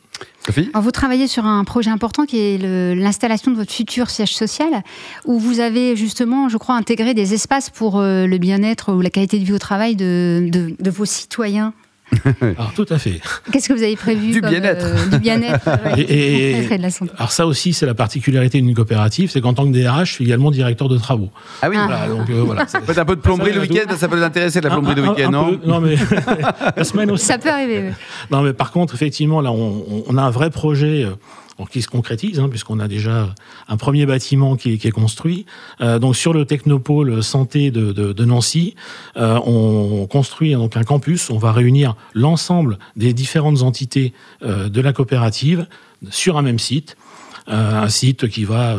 Sophie 0.46 0.70
Alors, 0.74 0.84
vous 0.84 0.92
travaillez 0.92 1.28
sur 1.28 1.46
un 1.46 1.64
projet 1.64 1.90
important 1.92 2.26
qui 2.26 2.38
est 2.40 2.58
l'installation 2.96 3.52
de 3.52 3.58
votre 3.58 3.72
futur 3.72 4.10
siège 4.10 4.34
social, 4.36 4.84
où 5.26 5.40
vous 5.40 5.60
avez 5.60 5.96
justement, 5.96 6.50
je 6.50 6.58
crois, 6.58 6.76
intégré 6.76 7.14
des 7.14 7.34
espaces 7.34 7.70
pour 7.70 8.00
euh, 8.00 8.26
le 8.28 8.38
bien-être 8.38 8.94
ou 8.94 9.02
la 9.02 9.10
qualité 9.10 9.40
de 9.40 9.46
vie 9.46 9.54
au 9.54 9.60
travail 9.60 9.96
de, 9.96 10.48
de- 10.52 10.76
de 10.80 10.90
vos 10.92 11.06
citoyens. 11.06 11.74
Alors 12.42 12.74
tout 12.76 12.86
à 12.90 12.98
fait. 13.00 13.20
Qu'est-ce 13.52 13.70
que 13.70 13.74
vous 13.74 13.84
avez 13.84 13.96
prévu 13.96 14.32
Du 14.32 14.42
bien-être. 14.42 14.86
euh, 14.86 15.06
Du 15.08 15.20
bien-être. 15.20 15.66
ouais. 15.96 16.02
Et- 16.02 16.52
et- 16.74 16.78
de 16.78 16.82
la 16.82 16.90
santé. 16.90 17.12
Alors 17.18 17.32
ça 17.32 17.48
aussi, 17.48 17.74
c'est 17.74 17.86
la 17.86 17.94
particularité 17.94 18.60
d'une 18.62 18.74
coopérative, 18.74 19.30
c'est 19.32 19.42
qu'en 19.42 19.54
tant 19.54 19.66
que 19.66 19.72
DRH, 19.72 20.10
je 20.10 20.14
suis 20.16 20.26
également 20.26 20.52
directeur 20.52 20.90
de 20.90 20.98
travaux. 20.98 21.30
Ah 21.62 21.70
oui, 21.70 21.76
Ah. 21.80 21.86
Voilà, 21.88 22.08
donc 22.08 22.30
euh, 22.30 22.42
voilà. 22.46 22.66
Faites 22.66 22.98
un 22.98 23.06
peu 23.06 23.16
de 23.16 23.22
plomberie 23.22 23.54
le 23.54 23.62
week-end, 23.62 23.96
ça 23.98 24.08
peut 24.08 24.18
les 24.18 24.24
intéresser, 24.24 24.62
la 24.62 24.70
plomberie 24.70 24.96
le 24.96 25.04
week-end, 25.10 25.32
non 25.32 25.52
peu, 25.56 25.68
Non, 25.68 25.80
mais 25.80 25.96
la 26.78 26.84
semaine 26.84 27.12
aussi. 27.12 27.26
Ça 27.26 27.38
peut 27.38 27.50
arriver. 27.50 27.84
oui. 27.90 27.94
Non, 28.30 28.42
mais 28.42 28.54
par 28.54 28.72
contre, 28.72 28.94
effectivement, 28.94 29.42
là, 29.42 29.52
on, 29.52 29.84
on- 29.90 30.04
on 30.08 30.18
a 30.18 30.22
un 30.22 30.30
vrai 30.32 30.50
projet 30.50 31.06
qui 31.70 31.82
se 31.82 31.88
concrétise, 31.88 32.40
hein, 32.40 32.50
puisqu'on 32.50 32.80
a 32.80 32.88
déjà 32.88 33.34
un 33.68 33.78
premier 33.78 34.06
bâtiment 34.06 34.56
qui 34.56 34.74
est, 34.74 34.92
construit. 34.92 35.46
Euh, 35.82 36.00
donc, 36.00 36.16
sur 36.16 36.34
le 36.34 36.46
technopôle 36.46 37.24
santé 37.24 37.72
de, 37.72 38.26
Nancy, 38.26 38.76
euh, 39.18 39.40
on 39.46 40.08
construit 40.08 40.54
donc 40.54 40.78
un 40.78 40.84
campus. 40.84 41.30
On 41.30 41.38
va 41.38 41.52
réunir 41.52 41.96
l'ensemble 42.14 42.78
des 42.96 43.14
différentes 43.14 43.62
entités 43.62 44.14
euh, 44.44 44.70
de 44.70 44.82
la 44.82 44.94
coopérative 44.94 45.68
sur 46.10 46.38
un 46.38 46.42
même 46.42 46.60
site. 46.60 46.98
Un 47.48 47.90
site 47.90 48.30
qui 48.30 48.46
va, 48.46 48.78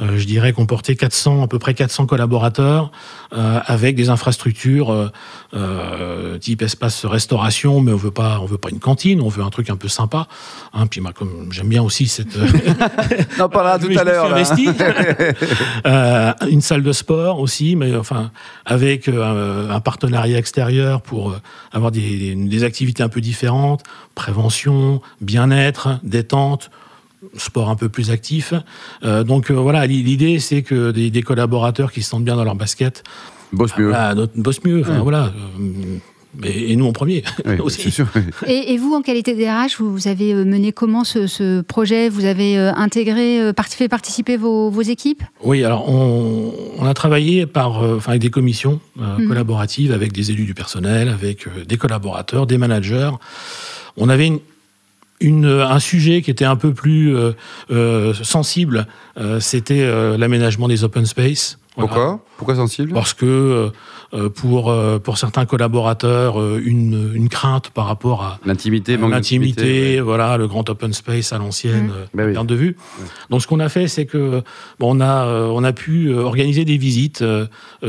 je 0.00 0.24
dirais, 0.26 0.52
comporter 0.52 0.94
400, 0.96 1.42
à 1.42 1.48
peu 1.48 1.58
près 1.58 1.74
400 1.74 2.06
collaborateurs, 2.06 2.90
euh, 3.32 3.60
avec 3.66 3.96
des 3.96 4.10
infrastructures 4.10 4.90
euh, 4.92 5.08
euh, 5.54 6.38
type 6.38 6.62
espace 6.62 7.04
restauration, 7.04 7.80
mais 7.80 7.92
on 7.92 7.96
veut 7.96 8.10
pas, 8.10 8.38
on 8.40 8.46
veut 8.46 8.58
pas 8.58 8.70
une 8.70 8.78
cantine, 8.78 9.20
on 9.20 9.28
veut 9.28 9.42
un 9.42 9.50
truc 9.50 9.70
un 9.70 9.76
peu 9.76 9.88
sympa. 9.88 10.28
Hein, 10.72 10.86
puis 10.86 11.00
moi, 11.00 11.12
comme 11.12 11.48
j'aime 11.50 11.68
bien 11.68 11.82
aussi 11.82 12.06
cette, 12.06 12.36
On 13.38 13.42
en 13.42 13.48
parlera 13.48 13.78
tout 13.78 13.90
à 13.98 14.04
l'heure. 14.04 14.28
Euh, 15.86 16.32
une 16.50 16.60
salle 16.60 16.82
de 16.82 16.92
sport 16.92 17.40
aussi, 17.40 17.76
mais 17.76 17.94
enfin 17.96 18.30
avec 18.64 19.08
euh, 19.08 19.70
un 19.70 19.80
partenariat 19.80 20.38
extérieur 20.38 21.00
pour 21.02 21.30
euh, 21.30 21.40
avoir 21.72 21.90
des, 21.90 22.00
des- 22.00 22.34
des 22.34 22.64
activités 22.64 23.02
un 23.02 23.08
peu 23.08 23.20
différentes, 23.20 23.82
prévention, 24.14 25.00
bien-être, 25.20 25.98
détente 26.02 26.70
sport 27.36 27.68
un 27.70 27.76
peu 27.76 27.88
plus 27.88 28.10
actif. 28.10 28.54
Euh, 29.04 29.24
donc 29.24 29.50
euh, 29.50 29.54
voilà, 29.54 29.86
l'idée 29.86 30.38
c'est 30.38 30.62
que 30.62 30.90
des, 30.92 31.10
des 31.10 31.22
collaborateurs 31.22 31.92
qui 31.92 32.02
se 32.02 32.10
sentent 32.10 32.24
bien 32.24 32.36
dans 32.36 32.44
leur 32.44 32.54
basket 32.56 33.02
Bosse 33.52 33.76
mieux. 33.78 33.88
voilà, 33.88 34.14
notre- 34.14 34.40
bossent 34.40 34.62
mieux. 34.64 34.80
Enfin, 34.82 34.96
Ouais. 34.96 35.02
voilà, 35.02 35.32
euh, 35.60 35.98
et 36.44 36.76
nous 36.76 36.86
en 36.86 36.92
premier 36.92 37.24
Oui, 37.46 37.58
aussi. 37.60 37.80
c'est 37.82 37.90
sûr. 37.90 38.06
oui. 38.14 38.22
Et, 38.46 38.74
et 38.74 38.78
vous, 38.78 38.92
en 38.94 39.00
qualité 39.00 39.34
DRH, 39.34 39.78
vous, 39.80 39.90
vous 39.90 40.06
avez 40.08 40.34
mené 40.34 40.72
comment 40.72 41.02
ce, 41.02 41.26
ce 41.26 41.62
projet? 41.62 42.10
Vous 42.10 42.26
avez 42.26 42.56
intégré, 42.58 43.52
part- 43.54 43.66
fait 43.66 43.88
participer 43.88 44.36
vos, 44.36 44.68
vos 44.70 44.82
équipes? 44.82 45.22
Oui, 45.42 45.64
alors 45.64 45.88
on, 45.88 46.52
on 46.78 46.84
a 46.84 46.92
travaillé 46.94 47.46
par, 47.46 47.82
enfin, 47.82 48.10
avec 48.10 48.22
des 48.22 48.30
commissions 48.30 48.78
euh, 49.00 49.18
Mhm. 49.18 49.28
collaboratives, 49.28 49.90
avec 49.92 50.12
des 50.12 50.30
élus 50.30 50.44
du 50.44 50.54
personnel, 50.54 51.08
avec 51.08 51.46
des 51.66 51.76
collaborateurs, 51.78 52.46
des 52.46 52.58
managers. 52.58 53.10
On 53.96 54.08
avait 54.10 54.26
une, 54.26 54.38
une- 55.20 55.46
un 55.46 55.78
sujet 55.80 56.22
qui 56.22 56.30
était 56.30 56.44
un 56.44 56.56
peu 56.56 56.72
plus 56.72 57.16
euh, 57.16 57.32
euh, 57.70 58.14
sensible, 58.14 58.86
euh, 59.18 59.40
c'était 59.40 59.86
l'aménagement 60.16 60.68
des 60.68 60.84
open 60.84 61.06
space. 61.06 61.58
Voilà. 61.78 61.94
Pourquoi 61.94 62.20
Pourquoi 62.36 62.54
sensible 62.56 62.92
Parce 62.92 63.14
que 63.14 63.24
euh, 63.24 63.70
euh, 64.14 64.28
pour, 64.30 64.70
euh, 64.70 64.98
pour 64.98 65.16
certains 65.18 65.44
collaborateurs, 65.46 66.40
euh, 66.40 66.60
une, 66.64 67.12
une 67.14 67.28
crainte 67.28 67.70
par 67.70 67.86
rapport 67.86 68.22
à, 68.22 68.38
L'intimité, 68.44 68.96
l'intimité, 68.96 69.96
ouais. 69.96 70.00
voilà, 70.00 70.36
le 70.36 70.46
grand 70.48 70.68
open 70.70 70.92
space 70.92 71.32
à 71.32 71.38
l'ancienne, 71.38 71.90
oui. 72.14 72.32
perte 72.32 72.46
de 72.46 72.54
vue. 72.54 72.76
Donc, 73.30 73.42
ce 73.42 73.46
qu'on 73.46 73.60
a 73.60 73.68
fait, 73.68 73.86
c'est 73.86 74.06
que 74.06 74.42
bon, 74.80 74.96
on 74.96 75.00
a 75.00 75.24
euh, 75.26 75.46
on 75.52 75.62
a 75.64 75.72
pu 75.72 76.12
organiser 76.14 76.64
des 76.64 76.76
visites 76.78 77.22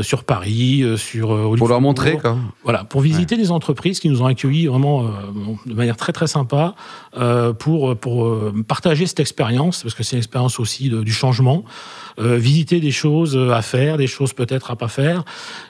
sur 0.00 0.24
Paris, 0.24 0.84
sur 0.96 1.32
euh, 1.34 1.54
Pour 1.56 1.68
leur 1.68 1.80
montrer, 1.80 2.16
quoi. 2.18 2.36
Voilà, 2.64 2.84
pour 2.84 3.00
visiter 3.00 3.36
des 3.36 3.50
entreprises 3.50 3.98
qui 4.00 4.08
nous 4.08 4.22
ont 4.22 4.26
accueillis 4.26 4.66
vraiment 4.66 5.02
euh, 5.04 5.06
de 5.66 5.74
manière 5.74 5.96
très 5.96 6.12
très 6.12 6.26
sympa 6.26 6.74
euh, 7.16 7.52
pour 7.52 7.96
pour 7.96 8.26
euh, 8.26 8.52
partager 8.68 9.06
cette 9.06 9.20
expérience 9.20 9.82
parce 9.82 9.94
que 9.94 10.02
c'est 10.02 10.16
une 10.16 10.20
expérience 10.20 10.60
aussi 10.60 10.88
de- 10.90 11.02
du 11.02 11.12
changement, 11.12 11.64
euh, 12.18 12.36
visiter 12.36 12.78
des 12.80 12.90
choses 12.90 13.36
à 13.52 13.62
faire, 13.62 13.79
des 13.96 14.06
choses 14.06 14.32
peut-être 14.32 14.70
à 14.70 14.76
pas 14.76 14.88
faire, 14.88 15.24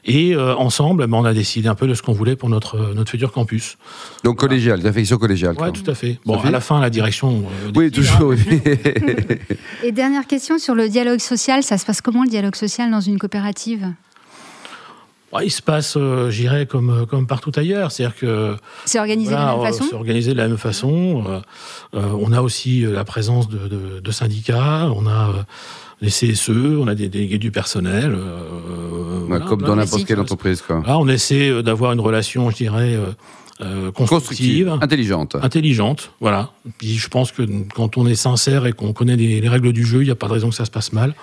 et 0.05 0.35
euh, 0.35 0.55
ensemble, 0.57 1.07
ben, 1.07 1.17
on 1.17 1.25
a 1.25 1.33
décidé 1.33 1.69
un 1.69 1.75
peu 1.75 1.87
de 1.87 1.95
ce 1.95 2.03
qu'on 2.03 2.13
voulait 2.13 2.37
pour 2.37 2.49
notre 2.49 2.93
notre 2.95 3.11
futur 3.11 3.33
campus. 3.33 3.77
Donc 4.25 4.39
collégial, 4.39 4.81
d'affection 4.81 5.19
collégiale. 5.19 5.55
Quoi. 5.57 5.71
tout 5.71 5.89
à 5.91 5.95
fait. 5.95 6.19
Bon, 6.27 6.35
Sophie 6.35 6.49
à 6.49 6.51
la 6.51 6.61
fin, 6.61 6.81
la 6.81 6.91
direction. 6.91 7.45
euh, 7.67 7.71
Oui, 7.75 7.91
toujours. 7.91 8.33
hein. 8.33 8.37
oui. 8.51 8.61
Et 9.85 9.93
dernière 9.93 10.27
question 10.27 10.59
sur 10.59 10.75
le 10.75 10.89
dialogue 10.89 11.21
social, 11.21 11.63
ça 11.63 11.79
se 11.79 11.87
passe 11.87 12.01
comment 12.01 12.25
le 12.25 12.31
dialogue 12.31 12.57
social 12.57 12.91
dans 12.91 13.01
une 13.01 13.19
coopérative? 13.19 13.87
Ouais, 15.33 15.47
il 15.47 15.51
se 15.51 15.63
passe, 15.63 15.95
euh, 15.97 16.29
j'irais, 16.31 16.67
comme, 16.67 16.91
euh, 16.91 17.07
comme 17.07 17.29
partout 17.29 17.53
ailleurs. 17.55 17.93
C'est-à-dire 17.93 18.17
que. 18.17 18.57
C'est 18.85 18.99
organisé 18.99 19.31
voilà, 19.31 19.45
de 19.45 19.51
la 19.51 19.57
même 19.59 19.63
euh, 19.65 19.71
façon 19.73 19.85
C'est 19.89 19.95
organisé 19.95 20.33
de 20.33 20.37
la 20.37 20.49
même 20.49 20.57
façon. 20.59 21.25
Euh, 21.29 21.41
euh, 21.95 22.19
on 22.21 22.33
a 22.33 22.41
aussi 22.43 22.85
euh, 22.85 22.93
la 22.93 23.05
présence 23.05 23.49
de, 23.49 23.69
de- 23.69 24.01
de 24.01 24.11
syndicats, 24.11 24.91
on 24.97 25.07
a 25.07 25.29
euh, 25.29 25.33
les 26.01 26.09
CSE, 26.11 26.51
on 26.51 26.87
a 26.89 26.95
des 26.95 27.09
délégués 27.09 27.39
du 27.39 27.51
personnel. 27.51 28.15
euh, 28.15 29.25
voilà, 29.29 29.45
comme 29.47 29.63
dans 29.63 29.77
n'importe 29.77 30.05
quelle 30.07 30.21
entreprise, 30.21 30.63
quoi. 30.63 30.83
Là, 30.87 30.99
on 30.99 31.07
essaie 31.09 31.51
euh, 31.51 31.63
d'avoir 31.63 31.93
une 31.93 32.01
relation, 32.01 32.51
je 32.51 32.57
dirais, 32.57 32.97
euh, 33.61 33.91
constructive. 33.93 34.69
intelligente. 34.81 35.37
Intelligente, 35.43 36.11
voilà. 36.21 36.51
Puis 36.79 36.95
je 36.97 37.09
pense 37.09 37.31
que 37.33 37.43
quand 37.75 37.97
on 37.99 38.07
est 38.07 38.15
sincère 38.15 38.67
et 38.67 38.73
qu'on 38.73 38.93
connaît 38.93 39.17
les, 39.17 39.41
les 39.41 39.49
règles 39.49 39.73
du 39.73 39.85
jeu, 39.85 40.01
il 40.03 40.07
n'y 40.07 40.11
a 40.11 40.15
pas 40.17 40.29
de 40.29 40.33
raison 40.33 40.49
que 40.49 40.55
ça 40.55 40.65
se 40.65 40.71
passe 40.71 40.93
mal. 40.93 41.15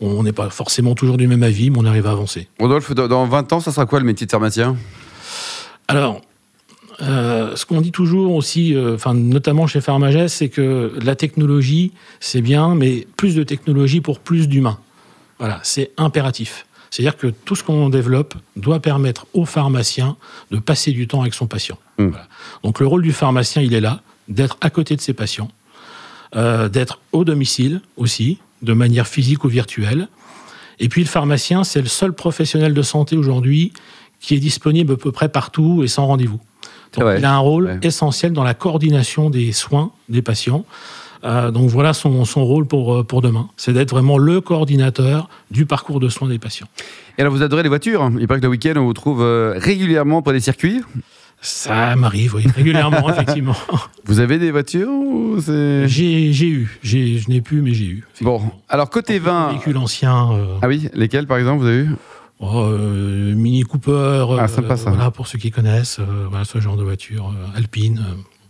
On 0.00 0.22
n'est 0.24 0.32
pas 0.32 0.48
forcément 0.50 0.94
toujours 0.94 1.16
du 1.18 1.28
même 1.28 1.42
avis, 1.42 1.70
mais 1.70 1.78
on 1.78 1.84
arrive 1.84 2.06
à 2.06 2.10
avancer. 2.12 2.48
Rodolphe, 2.58 2.92
dans- 2.94 3.06
dans 3.08 3.26
20 3.26 3.52
ans, 3.52 3.60
ça 3.60 3.70
sera 3.70 3.86
quoi 3.86 4.00
le 4.00 4.06
métier 4.06 4.26
de 4.26 4.30
pharmacien? 4.32 4.76
Alors, 5.86 6.22
euh, 7.02 7.56
ce 7.56 7.66
qu'on 7.66 7.80
dit 7.80 7.90
toujours 7.90 8.34
aussi, 8.34 8.74
euh, 8.74 8.96
notamment 9.12 9.66
chez 9.66 9.80
Pharmagès, 9.80 10.28
c'est 10.28 10.48
que 10.48 10.92
la 11.02 11.16
technologie, 11.16 11.92
c'est 12.20 12.42
bien, 12.42 12.74
mais 12.74 13.06
plus 13.16 13.34
de 13.34 13.42
technologie 13.42 14.00
pour 14.00 14.20
plus 14.20 14.48
d'humains. 14.48 14.78
Voilà, 15.38 15.58
c'est 15.64 15.90
impératif. 15.96 16.66
C'est-à-dire 16.90 17.16
que 17.16 17.26
tout 17.26 17.56
ce 17.56 17.64
qu'on 17.64 17.88
développe 17.88 18.34
doit 18.54 18.78
permettre 18.78 19.26
au 19.32 19.44
pharmacien 19.44 20.16
de 20.50 20.58
passer 20.58 20.92
du 20.92 21.08
temps 21.08 21.22
avec 21.22 21.34
son 21.34 21.46
patient. 21.46 21.78
Mm. 21.98 22.08
Voilà. 22.08 22.28
Donc 22.62 22.78
le 22.78 22.86
rôle 22.86 23.02
du 23.02 23.12
pharmacien, 23.12 23.62
il 23.62 23.74
est 23.74 23.80
là, 23.80 24.02
d'être 24.28 24.56
à 24.60 24.70
côté 24.70 24.94
de 24.94 25.00
ses 25.00 25.14
patients, 25.14 25.50
euh, 26.36 26.68
d'être 26.68 27.00
au 27.12 27.24
domicile 27.24 27.80
aussi, 27.96 28.38
de 28.60 28.74
manière 28.74 29.08
physique 29.08 29.42
ou 29.44 29.48
virtuelle. 29.48 30.08
Et 30.78 30.88
puis 30.88 31.02
le 31.02 31.08
pharmacien, 31.08 31.64
c'est 31.64 31.80
le 31.80 31.88
seul 31.88 32.12
professionnel 32.12 32.74
de 32.74 32.82
santé 32.82 33.16
aujourd'hui 33.16 33.72
qui 34.20 34.34
est 34.34 34.40
disponible 34.40 34.92
à 34.92 34.96
peu 34.96 35.10
près 35.10 35.28
partout 35.28 35.82
et 35.82 35.88
sans 35.88 36.06
rendez-vous. 36.06 36.40
Donc, 36.94 37.04
Ouais. 37.04 37.18
il 37.18 37.24
a 37.24 37.32
un 37.34 37.38
rôle 37.38 37.64
Ouais. 37.66 37.78
essentiel 37.82 38.32
dans 38.32 38.44
la 38.44 38.54
coordination 38.54 39.30
des 39.30 39.52
soins 39.52 39.90
des 40.08 40.22
patients. 40.22 40.64
Euh, 41.24 41.52
donc 41.52 41.68
voilà 41.70 41.92
son, 41.92 42.24
son 42.24 42.44
rôle 42.44 42.66
pour, 42.66 42.94
euh, 42.96 43.04
pour 43.04 43.22
demain. 43.22 43.48
C'est 43.56 43.72
d'être 43.72 43.90
vraiment 43.92 44.18
le 44.18 44.40
coordinateur 44.40 45.28
du 45.52 45.66
parcours 45.66 46.00
de 46.00 46.08
soins 46.08 46.28
des 46.28 46.40
patients. 46.40 46.66
Et 47.16 47.20
alors, 47.20 47.32
vous 47.32 47.42
adorez 47.42 47.62
les 47.62 47.68
voitures 47.68 48.10
Il 48.18 48.26
paraît 48.26 48.40
que 48.40 48.46
le 48.46 48.50
week-end, 48.50 48.72
on 48.76 48.84
vous 48.84 48.92
trouve 48.92 49.22
euh, 49.22 49.54
régulièrement 49.56 50.20
pour 50.22 50.32
des 50.32 50.40
circuits. 50.40 50.80
Ça 51.44 51.96
m'arrive, 51.96 52.34
oui, 52.36 52.44
régulièrement, 52.54 53.08
effectivement. 53.12 53.56
Vous 54.04 54.20
avez 54.20 54.38
des 54.38 54.50
voitures 54.52 54.88
ou 54.90 55.38
J'ai 55.40 56.32
j'ai 56.32 56.46
eu, 56.46 56.78
J'ai- 56.82 57.18
je 57.18 57.28
n'ai 57.30 57.40
plus, 57.40 57.62
mais 57.62 57.72
j'ai 57.74 57.86
eu. 57.86 58.04
Bon, 58.20 58.42
alors 58.68 58.90
côté 58.90 59.16
Un 59.16 59.20
vin. 59.20 59.48
véhicule 59.50 59.76
ancien, 59.76 60.30
euh, 60.32 60.56
Ah 60.62 60.68
oui, 60.68 60.88
lesquels 60.94 61.26
par 61.26 61.38
exemple 61.38 61.60
vous 61.62 61.66
avez 61.68 61.78
eu? 61.78 61.90
Oh, 62.40 62.64
euh, 62.70 63.34
Mini 63.34 63.62
Cooper, 63.62 64.26
Ah, 64.38 64.48
sympa, 64.48 64.76
ça. 64.76 64.90
voilà, 64.90 65.10
pour 65.10 65.26
ceux 65.26 65.38
qui 65.38 65.50
connaissent, 65.50 65.98
euh, 66.00 66.26
voilà, 66.28 66.44
ce 66.44 66.60
genre 66.60 66.76
de 66.76 66.82
voiture, 66.84 67.28
euh, 67.34 67.56
alpine. 67.58 68.04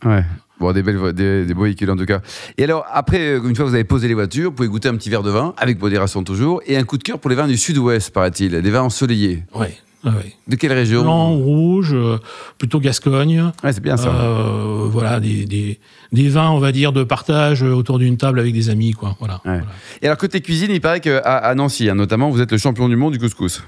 euh. 0.04 0.08
Ouais. 0.08 0.24
Bon, 0.60 0.72
des, 0.72 0.82
belles, 0.82 1.12
des, 1.12 1.44
des 1.44 1.54
beaux 1.54 1.64
véhicules 1.64 1.90
en 1.90 1.96
tout 1.96 2.04
cas. 2.06 2.20
Et 2.58 2.64
alors, 2.64 2.84
après, 2.92 3.18
euh, 3.34 3.40
une 3.48 3.54
fois 3.56 3.64
que 3.64 3.70
vous 3.70 3.74
avez 3.74 3.84
posé 3.84 4.06
les 4.08 4.14
voitures, 4.14 4.50
vous 4.50 4.56
pouvez 4.56 4.68
goûter 4.68 4.88
un 4.88 4.94
petit 4.96 5.10
verre 5.10 5.22
de 5.22 5.30
vin, 5.30 5.54
avec 5.56 5.80
modération 5.80 6.22
toujours, 6.24 6.60
et 6.66 6.76
un 6.76 6.84
coup 6.84 6.98
de 6.98 7.02
cœur 7.02 7.18
pour 7.18 7.30
les 7.30 7.36
vins 7.36 7.48
du 7.48 7.56
sud-ouest, 7.56 8.10
paraît-il, 8.12 8.60
des 8.60 8.70
vins 8.70 8.82
ensoleillés. 8.82 9.44
Ouais, 9.54 9.76
ouais. 10.04 10.34
De 10.48 10.56
quelle 10.56 10.72
région 10.72 11.02
Blanc, 11.02 11.30
rouge, 11.32 11.92
euh, 11.92 12.18
plutôt 12.58 12.80
Gascogne. 12.80 13.52
Ouais, 13.62 13.72
c'est 13.72 13.82
bien 13.82 13.96
ça. 13.96 14.08
Euh, 14.08 14.86
voilà, 14.88 15.20
des, 15.20 15.44
des, 15.44 15.78
des 16.12 16.28
vins, 16.28 16.50
on 16.50 16.58
va 16.58 16.72
dire, 16.72 16.92
de 16.92 17.04
partage 17.04 17.62
autour 17.62 17.98
d'une 17.98 18.16
table 18.16 18.40
avec 18.40 18.52
des 18.52 18.70
amis, 18.70 18.92
quoi. 18.92 19.16
Voilà. 19.18 19.34
Ouais. 19.44 19.58
Voilà. 19.58 19.64
Et 20.02 20.06
alors, 20.06 20.18
côté 20.18 20.40
cuisine, 20.40 20.70
il 20.70 20.80
paraît 20.80 21.00
qu'à 21.00 21.18
à 21.18 21.54
Nancy, 21.54 21.88
hein, 21.88 21.94
notamment, 21.94 22.30
vous 22.30 22.40
êtes 22.40 22.52
le 22.52 22.58
champion 22.58 22.88
du 22.88 22.96
monde 22.96 23.12
du 23.12 23.18
couscous. 23.18 23.62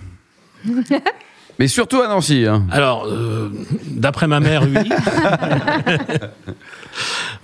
Mais 1.59 1.69
surtout 1.69 2.01
à 2.01 2.09
Nancy. 2.09 2.47
Hein. 2.47 2.67
Alors, 2.71 3.07
euh, 3.07 3.49
d'après 3.87 4.27
ma 4.27 4.41
mère, 4.41 4.65
oui. 4.65 4.91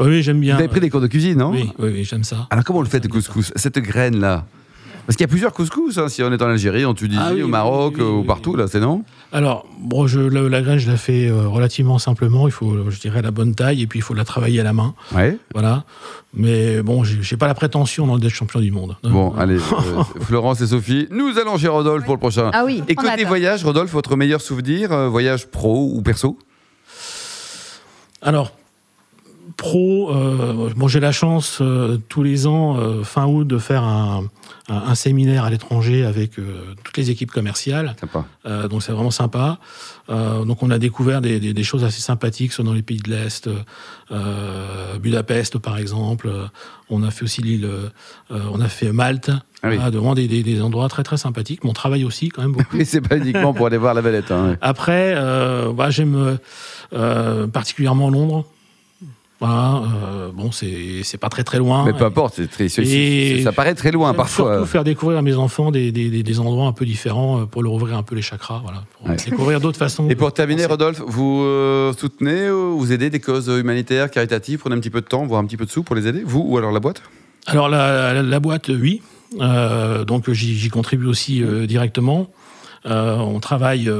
oui, 0.00 0.22
j'aime 0.22 0.40
bien. 0.40 0.54
Vous 0.54 0.60
avez 0.60 0.68
pris 0.68 0.80
des 0.80 0.90
cours 0.90 1.00
de 1.00 1.06
cuisine, 1.06 1.38
non? 1.38 1.50
Oui, 1.50 1.70
oui, 1.78 1.90
oui, 1.92 2.04
j'aime 2.04 2.24
ça. 2.24 2.48
Alors, 2.50 2.64
comment 2.64 2.80
on 2.80 2.82
le 2.82 2.88
fait, 2.88 3.02
le 3.02 3.08
couscous 3.08 3.52
Cette 3.54 3.78
graine-là? 3.78 4.46
Parce 5.10 5.16
qu'il 5.16 5.24
y 5.24 5.28
a 5.28 5.28
plusieurs 5.28 5.52
couscous, 5.52 5.98
hein, 5.98 6.06
si 6.08 6.22
on 6.22 6.30
est 6.32 6.40
en 6.40 6.46
Algérie, 6.50 6.84
en 6.84 6.94
Tunisie, 6.94 7.18
Ah 7.20 7.32
oui, 7.34 7.42
au 7.42 7.48
Maroc, 7.48 7.94
oui, 7.98 8.04
oui, 8.04 8.10
ou 8.20 8.22
partout, 8.22 8.54
là, 8.54 8.66
c'est 8.68 8.78
non? 8.78 9.02
Alors, 9.32 9.66
bon, 9.80 10.06
je, 10.06 10.20
la, 10.20 10.42
la 10.48 10.62
graine, 10.62 10.78
je 10.78 10.88
la 10.88 10.96
fais 10.96 11.26
euh, 11.26 11.48
relativement 11.48 11.98
simplement. 11.98 12.46
Il 12.46 12.52
faut, 12.52 12.88
je 12.88 13.00
dirais, 13.00 13.20
la 13.20 13.32
bonne 13.32 13.56
taille 13.56 13.82
et 13.82 13.88
puis 13.88 13.98
il 13.98 14.02
faut 14.02 14.14
la 14.14 14.24
travailler 14.24 14.60
à 14.60 14.62
la 14.62 14.72
main. 14.72 14.94
Ouais. 15.12 15.36
Voilà. 15.52 15.82
Mais 16.32 16.80
bon, 16.82 17.02
j'ai 17.02 17.36
pas 17.36 17.48
la 17.48 17.54
prétention 17.54 18.16
d'être 18.18 18.32
champion 18.32 18.60
du 18.60 18.70
monde. 18.70 18.98
Non, 19.02 19.10
Bon, 19.10 19.34
allez, 19.36 19.56
euh, 19.56 20.04
Florence 20.20 20.60
et 20.60 20.68
Sophie, 20.68 21.08
nous 21.10 21.36
allons 21.40 21.58
chez 21.58 21.66
Rodolphe 21.66 22.04
pour 22.04 22.14
le 22.14 22.20
prochain. 22.20 22.52
Ah 22.54 22.62
oui, 22.64 22.80
Et 22.86 22.94
côté 22.94 23.24
voyage, 23.24 23.64
Rodolphe, 23.64 23.90
votre 23.90 24.14
meilleur 24.14 24.40
souvenir, 24.40 24.92
euh, 24.92 25.08
voyage 25.08 25.48
pro 25.48 25.90
ou 25.92 26.02
perso? 26.02 26.38
Alors, 28.22 28.52
pro, 29.56 30.10
euh, 30.10 30.70
bon, 30.76 30.88
j'ai 30.88 31.00
la 31.00 31.12
chance 31.12 31.58
euh, 31.60 31.98
tous 32.08 32.22
les 32.22 32.46
ans, 32.46 32.76
euh, 32.78 33.02
fin 33.04 33.26
août, 33.26 33.46
de 33.46 33.58
faire 33.58 33.82
un, 33.84 34.24
un- 34.68 34.74
un 34.74 34.94
séminaire 34.94 35.44
à 35.44 35.50
l'étranger 35.50 36.04
avec 36.04 36.32
toutes 36.84 36.96
les 36.96 37.10
équipes 37.10 37.30
commerciales. 37.30 37.96
Sympa. 38.00 38.24
Donc 38.68 38.82
c'est 38.82 38.92
vraiment 38.92 39.10
sympa. 39.10 39.58
Donc 40.08 40.62
on 40.62 40.70
a 40.70 40.78
découvert 40.78 41.20
des, 41.20 41.38
des- 41.40 41.52
des 41.54 41.62
choses 41.64 41.84
assez 41.84 42.00
sympathiques 42.00 42.52
soit 42.52 42.64
dans 42.64 42.72
les 42.72 42.82
pays 42.82 42.98
de 42.98 43.10
l'Est, 43.10 43.48
Budapest 45.00 45.58
par 45.58 45.78
exemple. 45.78 46.30
On 46.88 47.02
a 47.02 47.10
fait 47.10 47.24
aussi 47.24 47.42
l'île, 47.42 47.68
on 48.30 48.60
a 48.60 48.68
fait 48.68 48.92
Malte. 48.92 49.30
Ah 49.62 49.68
oui. 49.68 49.76
Voilà, 49.76 49.90
vraiment 49.90 50.14
des, 50.14 50.26
des- 50.28 50.42
des 50.42 50.60
endroits 50.62 50.88
très 50.88 51.02
très 51.02 51.16
sympathiques. 51.16 51.64
Mon 51.64 51.72
travail 51.72 52.04
aussi 52.04 52.28
quand 52.30 52.42
même 52.42 52.52
beaucoup. 52.52 52.64
Mais 52.78 52.84
c'est 52.84 53.00
pas 53.00 53.16
uniquement 53.18 53.52
pour 53.52 53.66
aller 53.66 53.76
voir 53.76 53.94
la 53.94 54.00
Valette. 54.00 54.30
Hein, 54.30 54.50
ouais. 54.50 54.58
Après, 54.60 55.14
bah, 55.74 55.90
j'aime 55.90 56.38
particulièrement 57.52 58.10
Londres. 58.10 58.46
Voilà, 59.40 59.76
euh, 60.04 60.30
bon, 60.34 60.50
c'est 60.52 61.16
pas 61.18 61.30
très 61.30 61.44
très 61.44 61.56
loin. 61.58 61.84
Mais 61.86 61.94
peu 61.94 62.04
importe, 62.04 62.34
c'est 62.36 62.50
très- 62.50 62.66
Et- 62.82 63.42
ça 63.42 63.52
paraît 63.52 63.74
très 63.74 63.90
loin 63.90 64.12
parfois. 64.12 64.52
Surtout 64.56 64.66
faire 64.70 64.84
découvrir 64.84 65.18
à 65.18 65.22
mes 65.22 65.34
enfants 65.34 65.70
des, 65.70 65.90
des- 65.92 66.10
des- 66.10 66.22
des 66.22 66.40
endroits 66.40 66.66
un 66.66 66.72
peu 66.72 66.84
différents 66.84 67.40
euh, 67.40 67.44
pour 67.46 67.62
leur 67.62 67.72
ouvrir 67.72 67.96
un 67.96 68.02
peu 68.02 68.14
les 68.14 68.20
chakras, 68.20 68.60
voilà, 68.62 68.84
pour 68.98 69.08
Ouais. 69.08 69.16
découvrir 69.16 69.58
d'autres 69.60 69.78
façons. 69.78 70.10
Et 70.10 70.14
pour 70.14 70.30
terminer, 70.34 70.64
penser. 70.64 70.72
Rodolphe, 70.72 71.02
vous 71.06 71.40
euh, 71.42 71.94
soutenez 71.94 72.50
ou 72.50 72.78
vous 72.78 72.92
aidez 72.92 73.08
des 73.08 73.20
causes 73.20 73.48
humanitaires, 73.48 74.10
caritatives, 74.10 74.58
prenez 74.58 74.76
un 74.76 74.80
petit 74.80 74.90
peu 74.90 75.00
de 75.00 75.06
temps, 75.06 75.24
voire 75.24 75.40
un 75.40 75.46
petit 75.46 75.56
peu 75.56 75.64
de 75.64 75.70
sous 75.70 75.82
pour 75.84 75.96
les 75.96 76.06
aider, 76.06 76.22
vous 76.22 76.44
ou 76.46 76.58
alors 76.58 76.70
la 76.70 76.80
boîte? 76.80 77.00
Alors 77.46 77.70
la, 77.70 78.12
la- 78.12 78.22
la 78.22 78.40
boîte, 78.40 78.68
oui. 78.68 79.00
Euh, 79.40 80.04
donc 80.04 80.30
j'y 80.30 80.68
contribue 80.68 81.06
aussi 81.06 81.42
directement. 81.66 82.28
On 82.84 83.40
travaille 83.40 83.90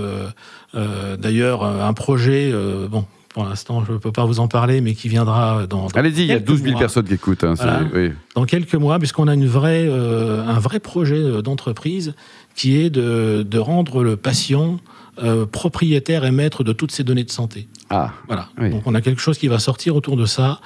d'ailleurs 1.19 1.65
un 1.65 1.93
projet. 1.95 2.53
bon, 2.91 3.05
pour 3.33 3.45
l'instant, 3.45 3.85
je 3.85 3.93
ne 3.93 3.99
peux 3.99 4.13
pas 4.13 4.25
vous 4.25 4.41
en 4.41 4.49
parler, 4.49 4.81
mais 4.81 4.95
qui 4.95 5.09
viendra 5.09 5.67
dans. 5.67 5.87
dans 5.87 5.89
Allez-y, 5.99 6.23
il 6.23 6.27
y 6.27 6.33
a 6.33 6.35
quelques 6.37 6.47
12 6.49 6.59
000 6.63 6.71
mois. 6.73 6.81
personnes 6.81 7.05
qui 7.07 7.15
écoutent. 7.15 7.45
hein, 7.45 7.55
c'est- 7.57 7.63
Voilà. 7.65 7.83
oui. 7.95 8.11
dans 8.35 8.45
quelques 8.45 8.75
mois, 8.75 8.99
puisqu'on 8.99 9.29
a 9.29 9.35
une 9.35 9.47
vraie, 9.47 9.87
euh, 9.89 10.45
un 10.47 10.59
vrai 10.59 10.81
projet 10.81 11.17
euh, 11.17 11.41
d'entreprise 11.43 12.15
qui 12.57 12.77
est 12.77 12.91
de, 12.91 13.47
de 13.49 13.59
rendre 13.59 14.03
le 14.03 14.17
patient 14.17 14.79
euh, 15.23 15.45
propriétaire 15.47 16.25
et 16.25 16.31
maître 16.31 16.65
de 16.65 16.73
toutes 16.73 16.93
ces 16.93 17.05
données 17.05 17.25
de 17.25 17.31
santé. 17.31 17.69
Ah, 17.91 18.13
Voilà. 18.27 18.49
Oui. 18.59 18.71
Donc 18.71 18.83
on 18.87 18.95
a 18.95 19.01
quelque 19.01 19.21
chose 19.21 19.37
qui 19.39 19.49
va 19.49 19.59
sortir 19.59 19.95
autour 19.95 20.17
de 20.17 20.25
ça. 20.25 20.61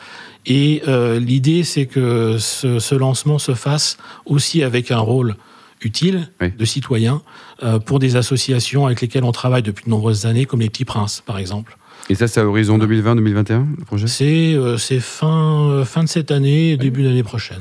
Et 0.46 0.82
euh, 0.86 1.18
l'idée, 1.18 1.64
c'est 1.64 1.86
que 1.86 2.36
ce, 2.38 2.78
ce 2.78 2.94
lancement 2.94 3.38
se 3.38 3.54
fasse 3.54 3.96
aussi 4.26 4.62
avec 4.62 4.90
un 4.90 4.98
rôle 4.98 5.34
utile 5.82 6.28
Oui. 6.40 6.52
de 6.56 6.64
citoyen 6.64 7.20
euh, 7.62 7.78
pour 7.78 7.98
des 7.98 8.16
associations 8.16 8.86
avec 8.86 9.00
lesquelles 9.00 9.24
on 9.24 9.32
travaille 9.32 9.62
depuis 9.62 9.84
de 9.86 9.90
nombreuses 9.90 10.24
années, 10.24 10.44
comme 10.46 10.60
les 10.60 10.70
Petits 10.70 10.84
Princes, 10.84 11.20
par 11.26 11.38
exemple. 11.38 11.76
Et 12.10 12.14
ça, 12.14 12.28
c'est 12.28 12.40
à 12.40 12.46
horizon 12.46 12.78
2020-2021, 12.78 13.64
le 13.78 13.84
projet 13.86 14.06
C'est 14.06 14.54
euh, 14.54 14.76
fin, 15.00 15.70
euh, 15.70 15.84
fin 15.84 16.04
de 16.04 16.08
cette 16.08 16.30
année, 16.30 16.76
début 16.76 17.02
d'année 17.02 17.22
prochaine. 17.22 17.58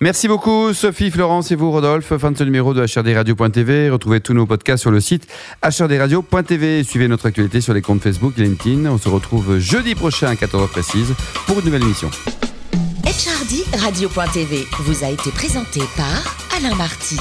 Merci 0.00 0.28
beaucoup, 0.28 0.72
Sophie, 0.72 1.10
Florence 1.10 1.50
et 1.50 1.56
vous, 1.56 1.70
Rodolphe. 1.70 2.16
Fin 2.16 2.30
de 2.30 2.38
ce 2.38 2.44
numéro 2.44 2.74
de 2.74 2.84
HRDRadio.tv. 2.86 3.90
Retrouvez 3.90 4.20
tous 4.20 4.34
nos 4.34 4.46
podcasts 4.46 4.82
sur 4.82 4.92
le 4.92 5.00
site 5.00 5.26
HRDRadio.tv. 5.64 6.84
Suivez 6.84 7.08
notre 7.08 7.26
actualité 7.26 7.60
sur 7.60 7.74
les 7.74 7.82
comptes 7.82 8.02
Facebook 8.02 8.34
et 8.38 8.42
LinkedIn. 8.42 8.88
On 8.88 8.98
se 8.98 9.08
retrouve 9.08 9.58
jeudi 9.58 9.96
prochain 9.96 10.28
à 10.28 10.34
14h 10.34 10.68
précise 10.68 11.14
pour 11.46 11.58
une 11.58 11.64
nouvelle 11.64 11.82
émission. 11.82 12.10
HRD 13.04 13.80
Radio.tv 13.80 14.64
vous 14.78 15.04
a 15.04 15.10
été 15.10 15.30
présenté 15.32 15.80
par 15.96 16.36
Alain 16.56 16.74
Marty. 16.76 17.18